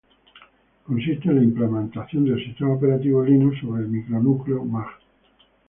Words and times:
Consiste 0.87 1.29
en 1.29 1.35
la 1.35 1.43
implementación 1.43 2.25
del 2.25 2.43
sistema 2.43 2.73
operativo 2.73 3.23
Linux 3.23 3.59
sobre 3.59 3.83
el 3.83 3.89
micronúcleo 3.89 4.65
Mach. 4.65 4.97